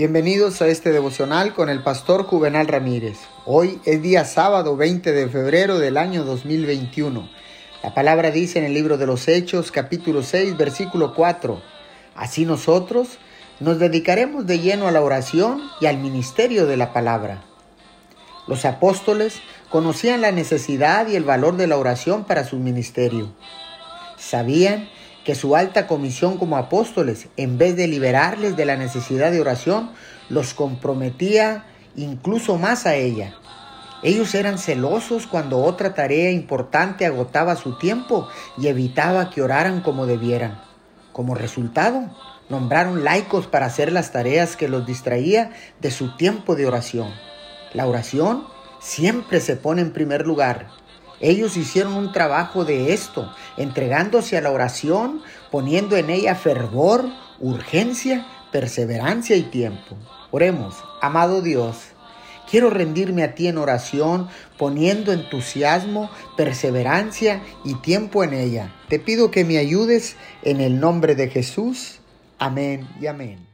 Bienvenidos 0.00 0.62
a 0.62 0.68
este 0.68 0.92
devocional 0.92 1.52
con 1.52 1.68
el 1.68 1.82
pastor 1.82 2.24
Juvenal 2.24 2.68
Ramírez. 2.68 3.18
Hoy 3.44 3.82
es 3.84 4.00
día 4.00 4.24
sábado 4.24 4.74
20 4.74 5.12
de 5.12 5.28
febrero 5.28 5.78
del 5.78 5.98
año 5.98 6.24
2021. 6.24 7.28
La 7.82 7.92
palabra 7.92 8.30
dice 8.30 8.58
en 8.58 8.64
el 8.64 8.72
libro 8.72 8.96
de 8.96 9.04
los 9.04 9.28
Hechos 9.28 9.70
capítulo 9.70 10.22
6 10.22 10.56
versículo 10.56 11.12
4. 11.14 11.60
Así 12.14 12.46
nosotros 12.46 13.18
nos 13.60 13.78
dedicaremos 13.78 14.46
de 14.46 14.60
lleno 14.60 14.88
a 14.88 14.90
la 14.90 15.02
oración 15.02 15.60
y 15.82 15.84
al 15.84 15.98
ministerio 15.98 16.64
de 16.64 16.78
la 16.78 16.94
palabra. 16.94 17.44
Los 18.46 18.64
apóstoles 18.64 19.42
conocían 19.68 20.22
la 20.22 20.32
necesidad 20.32 21.08
y 21.08 21.16
el 21.16 21.24
valor 21.24 21.58
de 21.58 21.66
la 21.66 21.76
oración 21.76 22.24
para 22.24 22.44
su 22.44 22.56
ministerio. 22.56 23.34
Sabían 24.16 24.88
que 25.24 25.34
su 25.34 25.54
alta 25.56 25.86
comisión 25.86 26.38
como 26.38 26.56
apóstoles, 26.56 27.28
en 27.36 27.58
vez 27.58 27.76
de 27.76 27.86
liberarles 27.86 28.56
de 28.56 28.64
la 28.64 28.76
necesidad 28.76 29.30
de 29.30 29.40
oración, 29.40 29.90
los 30.28 30.54
comprometía 30.54 31.64
incluso 31.96 32.56
más 32.56 32.86
a 32.86 32.94
ella. 32.94 33.34
Ellos 34.02 34.34
eran 34.34 34.58
celosos 34.58 35.26
cuando 35.26 35.62
otra 35.62 35.94
tarea 35.94 36.30
importante 36.30 37.04
agotaba 37.04 37.56
su 37.56 37.76
tiempo 37.76 38.28
y 38.56 38.68
evitaba 38.68 39.28
que 39.28 39.42
oraran 39.42 39.82
como 39.82 40.06
debieran. 40.06 40.58
Como 41.12 41.34
resultado, 41.34 42.08
nombraron 42.48 43.04
laicos 43.04 43.46
para 43.46 43.66
hacer 43.66 43.92
las 43.92 44.10
tareas 44.10 44.56
que 44.56 44.68
los 44.68 44.86
distraía 44.86 45.50
de 45.80 45.90
su 45.90 46.16
tiempo 46.16 46.56
de 46.56 46.66
oración. 46.66 47.12
La 47.74 47.86
oración 47.86 48.44
siempre 48.80 49.40
se 49.40 49.56
pone 49.56 49.82
en 49.82 49.92
primer 49.92 50.26
lugar 50.26 50.68
ellos 51.20 51.56
hicieron 51.56 51.94
un 51.94 52.12
trabajo 52.12 52.64
de 52.64 52.92
esto, 52.92 53.32
entregándose 53.56 54.38
a 54.38 54.40
la 54.40 54.50
oración, 54.50 55.22
poniendo 55.50 55.96
en 55.96 56.10
ella 56.10 56.34
fervor, 56.34 57.06
urgencia, 57.38 58.26
perseverancia 58.50 59.36
y 59.36 59.42
tiempo. 59.42 59.96
Oremos, 60.30 60.76
amado 61.02 61.42
Dios. 61.42 61.76
Quiero 62.50 62.70
rendirme 62.70 63.22
a 63.22 63.34
ti 63.34 63.46
en 63.46 63.58
oración, 63.58 64.28
poniendo 64.58 65.12
entusiasmo, 65.12 66.10
perseverancia 66.36 67.42
y 67.64 67.74
tiempo 67.74 68.24
en 68.24 68.34
ella. 68.34 68.74
Te 68.88 68.98
pido 68.98 69.30
que 69.30 69.44
me 69.44 69.58
ayudes 69.58 70.16
en 70.42 70.60
el 70.60 70.80
nombre 70.80 71.14
de 71.14 71.28
Jesús. 71.28 72.00
Amén 72.38 72.88
y 73.00 73.06
amén. 73.06 73.46